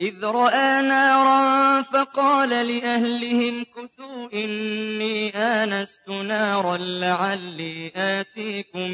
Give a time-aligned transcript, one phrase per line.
[0.00, 8.90] إذ رأى نارا فقال لأهلهم كثوا إني آنست نارا لعلي آتيكم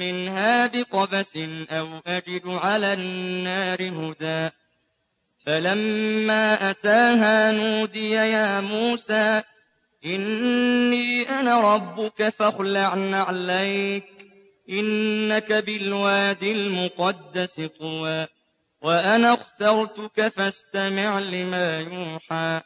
[0.00, 1.38] منها بقبس
[1.70, 4.50] أو أجد على النار هدى.
[5.46, 9.42] فلما أتاها نودي يا موسى
[10.04, 14.04] إني أنا ربك فاخلع نعليك
[14.70, 18.37] إنك بالواد المقدس طوى.
[18.82, 22.60] وأنا اخترتك فاستمع لما يوحى.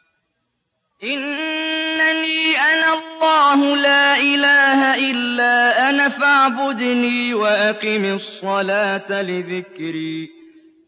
[1.03, 10.29] إنني أنا الله لا إله إلا أنا فاعبدني وأقم الصلاة لذكري.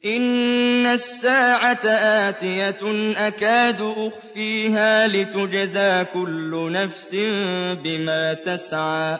[0.06, 1.86] إن الساعة
[2.30, 7.16] آتية أكاد أخفيها لتجزى كل نفس
[7.84, 9.20] بما تسعى.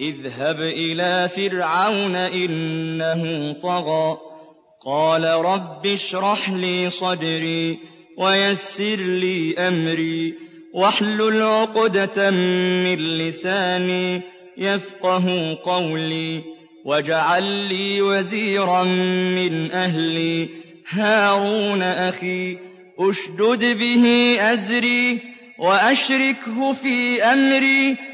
[0.00, 4.18] اذهب إلى فرعون إنه طغى.
[4.86, 7.78] قال رب اشرح لي صدري
[8.18, 10.34] ويسر لي أمري
[10.74, 14.22] واحلل عقدة من لساني
[14.58, 16.42] يفقه قولي
[16.84, 18.82] واجعل لي وزيرا
[19.34, 20.48] من أهلي.
[20.88, 22.58] هارون أخي
[22.98, 25.20] أشدد به أزري
[25.58, 28.13] وأشركه في أمري.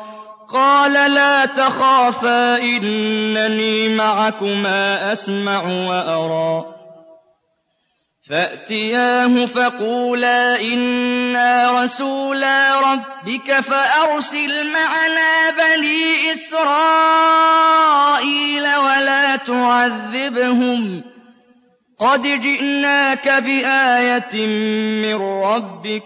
[0.53, 6.65] قَالَ لَا تَخَافَا إِنَّنِي مَعَكُمَا أَسْمَعُ وَأَرَىٰ.
[8.29, 17.55] فَأْتِيَاهُ فَقُولَا إِنَّا رَسُولَا رَبِّكَ فَأَرْسِلْ مَعَنَا بَنِي إِسْرَائِيلَ
[18.77, 21.03] وَلَا تُعَذِّبْهُمْ ۖ.
[21.99, 24.47] قَدْ جِئْنَاكَ بِآيَةٍ
[25.03, 26.05] مِّن رَّبِّكَ ۖ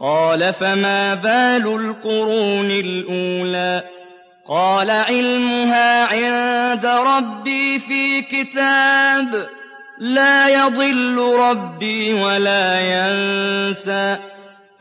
[0.00, 3.82] قَالَ فَمَا بَالُ الْقُرُونِ الْأُولَىٰ
[4.48, 9.46] قَالَ عِلْمُهَا عِندَ رَبِّي فِي كِتَابٍ ۖ
[9.98, 14.16] لَّا يَضِلُّ رَبِّي وَلَا يَنسَى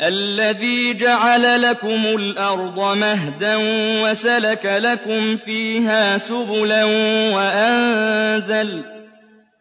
[0.01, 3.55] الَّذِي جَعَلَ لَكُمُ الْأَرْضَ مَهْدًا
[4.03, 6.83] وَسَلَكَ لَكُمْ فِيهَا سُبُلًا
[7.35, 8.96] وَأَنزَلَ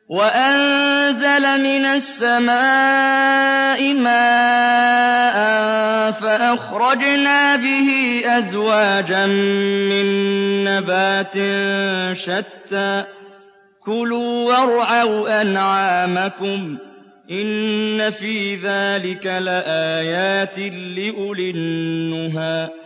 [0.09, 5.37] وَأَنزَلَ مِنَ السَّمَاءِ مَاءً
[6.13, 7.89] فَأَخْرَجْنَا بِهِ
[8.39, 10.07] أَزْوَاجًا مِّن
[10.65, 11.35] نَّبَاتٍ
[12.17, 13.05] شَتَّىٰ
[13.83, 16.79] كُلُوا وَارْعَوْا أَنْعَامَكُمْ
[17.31, 22.86] إِنَّ فِي ذَٰلِكَ لَآيَاتٍ لِّأُولِي النُّهَىٰ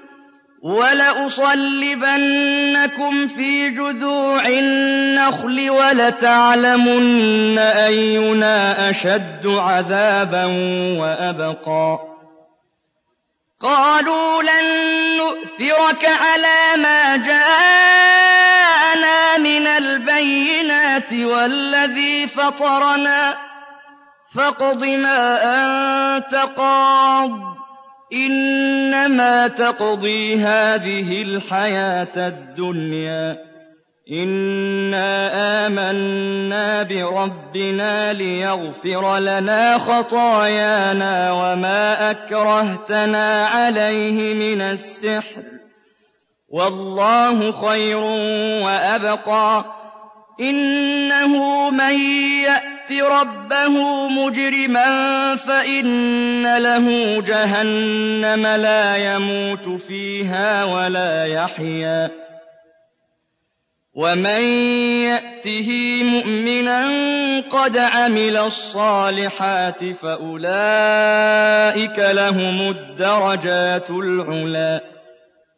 [0.61, 10.45] وَلَأُصَلِّبَنَّكُمْ فِي جُذُوعِ النَّخْلِ وَلَتَعْلَمُنَّ أَيُّنَا أَشَدُّ عَذَابًا
[11.01, 11.99] وَأَبْقَىٰ.
[13.61, 14.65] قَالُوا لَن
[15.17, 23.37] نُّؤْثِرَكَ عَلَىٰ مَا جَاءَنَا مِنَ الْبَيِّنَاتِ وَالَّذِي فَطَرَنَا.
[24.35, 27.60] فَاقْضِ مَا أَنتَ قَاضٍ.
[28.13, 33.37] إِنَّمَا تَقْضِي هَٰذِهِ الْحَيَاةَ الدُّنْيَا.
[34.11, 35.31] إِنَّا
[35.67, 45.45] آمَنَّا بِرَبِّنَا لِيَغْفِرَ لَنَا خَطَايَانَا وَمَا أَكْرَهْتَنَا عَلَيْهِ مِنَ السِّحْرِ ۗ.
[46.49, 47.97] وَاللَّهُ خَيْرٌ
[48.65, 49.65] وَأَبْقَىٰ.
[50.41, 51.95] إِنَّهُ مَن
[52.91, 56.87] يَأْتِ رَبَّهُ مُجْرِمًا فَإِنَّ لَهُ
[57.21, 62.09] جَهَنَّمَ لَا يَمُوتُ فِيهَا وَلَا يَحْيَىٰ
[63.93, 64.41] وَمَن
[65.07, 65.69] يَأْتِهِ
[66.03, 66.81] مُؤْمِنًا
[67.39, 71.19] قَدْ عَمِلَ الصَّالِحَاتِ فَأُولَٰئِكَ
[71.99, 74.81] لَهُمُ الدَّرَجَاتُ الْعُلَىٰ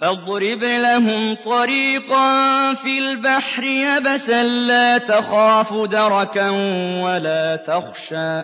[0.00, 6.50] فاضرب لهم طريقا في البحر يبسا لا تخاف دركا
[7.02, 8.42] ولا تخشى.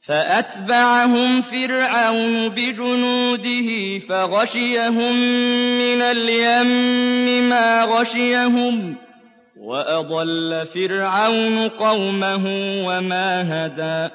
[0.00, 5.16] فأتبعهم فرعون بجنوده فغشيهم
[5.78, 8.96] من اليم ما غشيهم
[9.56, 12.44] وأضل فرعون قومه
[12.86, 14.14] وما هدى.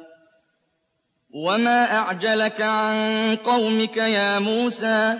[1.33, 5.15] وَمَا أَعْجَلَكَ عَن قَوْمِكَ يَا مُوسَىٰ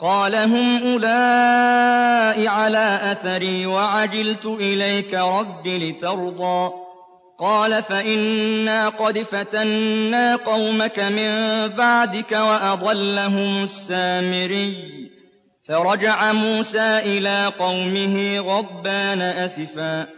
[0.00, 6.70] قَالَ هُمْ أُولَاءِ عَلَىٰ أَثَرِي وَعَجِلْتُ إِلَيْكَ رَبِّ لِتَرْضَىٰ
[7.38, 14.74] قَالَ فَإِنَّا قَدْ فَتَنَّا قَوْمَكَ مِن بَعْدِكَ وَأَضَلَّهُمُ السَّامِرِيُّ
[15.68, 20.17] فرجع موسى إلى قومه غضبان أسفا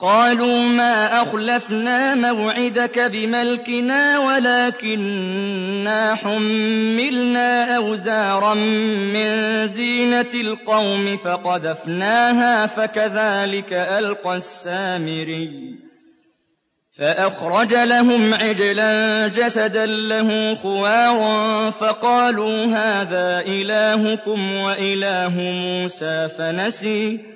[0.00, 15.50] قَالُوا مَا أَخْلَفْنَا مَوْعِدَكَ بِمَلْكِنَا وَلَٰكِنَّا حُمِّلْنَا أَوْزَارًا مِّن زِينَةِ الْقَوْمِ فَقَذَفْنَاهَا فَكَذَٰلِكَ أَلْقَى السَّامِرِيُّ
[16.98, 21.18] فَأَخْرَجَ لَهُمْ عِجْلًا جَسَدًا لَّهُ خُوَارٌ
[21.72, 27.35] فَقَالُوا هَٰذَا إِلَٰهُكُمْ وَإِلَٰهُ مُوسَىٰ فَنَسِيَ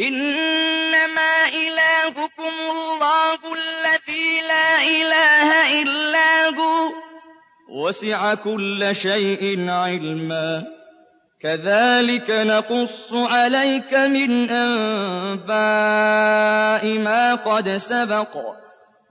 [0.00, 6.92] إنما إلهكم الله الذي لا إله إلا هو.
[7.68, 10.66] وسع كل شيء علما.
[11.40, 15.58] كذلك نقص عليك من أنباء
[16.98, 18.36] ما قد سبق.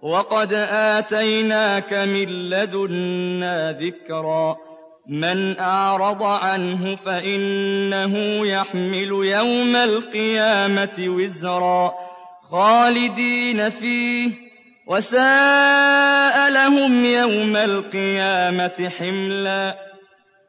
[0.01, 4.67] وقد آتيناك من لدنا ذكرا.
[5.10, 11.94] من أعرض عنه فإنه يحمل يوم القيامة وزرا
[12.52, 14.32] خالدين فيه
[14.88, 19.78] وساء لهم يوم القيامة حملا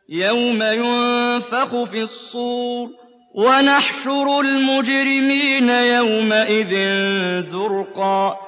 [0.09, 2.89] يوم ينفخ في الصور
[3.35, 6.73] ونحشر المجرمين يومئذ
[7.43, 8.48] زرقا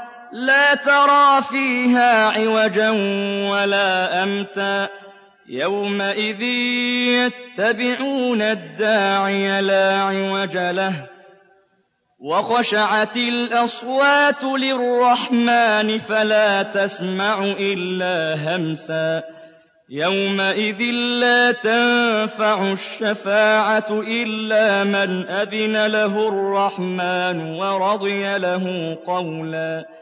[0.31, 2.89] لا ترى فيها عوجا
[3.51, 4.89] ولا أمتا
[5.49, 6.41] يومئذ
[7.61, 11.07] يتبعون الداعي لا عوج له
[12.19, 19.23] وخشعت الأصوات للرحمن فلا تسمع إلا همسا
[19.89, 20.81] يومئذ
[21.19, 30.00] لا تنفع الشفاعة إلا من أذن له الرحمن ورضي له قولا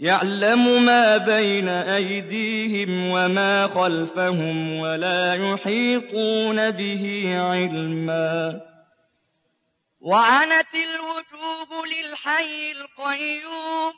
[0.00, 8.60] يعلم ما بين أيديهم وما خلفهم ولا يحيطون به علما.
[10.00, 13.92] وعنت الوجوه للحي القيوم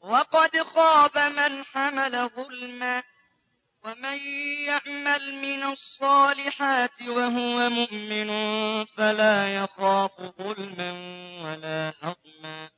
[0.00, 3.02] وقد خاب من حمل ظلما.
[3.84, 4.18] ومن
[4.66, 8.28] يعمل من الصالحات وهو مؤمن
[8.84, 10.92] فلا يخاف ظلما
[11.44, 12.77] ولا حظما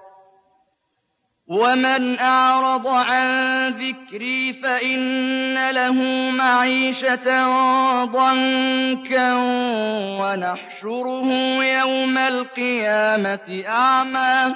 [1.51, 3.27] ومن أعرض عن
[3.69, 5.93] ذكري فإن له
[6.31, 7.27] معيشة
[8.05, 9.33] ضنكا
[10.21, 11.27] ونحشره
[11.63, 14.55] يوم القيامة أعمى.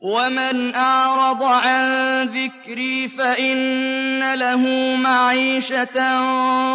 [0.00, 1.84] ومن أعرض عن
[2.24, 5.98] ذكري فإن له معيشة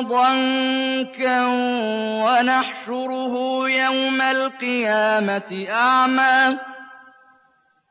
[0.01, 1.45] ضنكا
[2.25, 6.76] ونحشره يوم القيامة أعمى.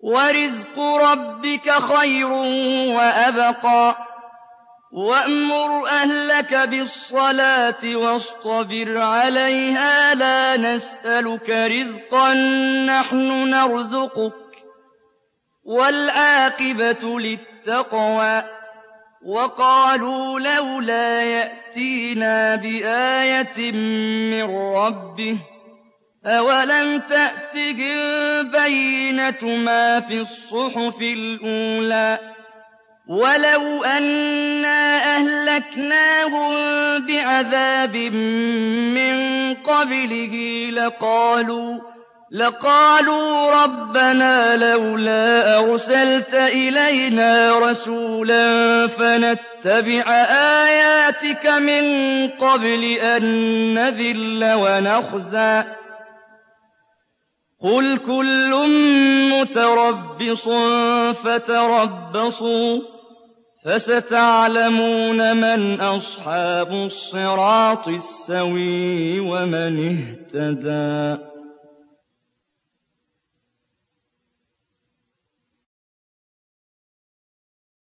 [0.00, 2.30] وَرِزْقُ رَبِّكَ خَيْرٌ
[2.96, 3.96] وَأَبْقَىٰ.
[4.92, 12.36] وَأْمُرْ أَهْلَكَ بِالصَّلَاةِ وَاصْطَبِرْ عَلَيْهَا ۖ لَا نَسْأَلُكَ رِزْقًا ۖ
[12.86, 14.62] نَّحْنُ نَرْزُقُكَ ۗ.
[15.64, 18.42] وَالْعَاقِبَةُ لِلتَّقْوَىٰ.
[19.26, 23.72] وَقَالُوا لَوْلَا يَأْتِينَا بِآيَةٍ
[24.30, 24.44] مِّن
[24.76, 25.38] رَّبِّهِ.
[26.26, 27.98] أَوَلَمْ تَأْتِهِم
[28.50, 32.18] بَيِّنَةُ مَا فِي الصُّحُفِ الْأُولَىٰ
[33.08, 36.52] وَلَوْ أَنَّا أَهْلَكْنَاهُم
[37.06, 37.96] بِعَذَابٍ
[38.98, 40.34] مِّن قَبْلِهِ
[40.72, 41.78] لَقَالُوا
[42.30, 48.46] لقالوا رَبَّنَا لَوْلَا أَرْسَلْتَ إِلَيْنَا رَسُولًا
[48.86, 50.04] فَنَتَّبِعَ
[50.66, 51.84] آيَاتِكَ مِن
[52.28, 53.24] قَبْلِ أَن
[53.74, 55.77] نَّذِلَّ وَنَخْزَىٰ
[57.62, 58.52] قُلْ كُلٌّ
[59.34, 60.48] مُّتَرَبِّصٌ
[61.24, 62.82] فَتَرَبَّصُوا ۖ
[63.64, 71.18] فَسَتَعْلَمُونَ مَنْ أَصْحَابُ الصِّرَاطِ السَّوِيِّ وَمَنِ اهْتَدَىٰ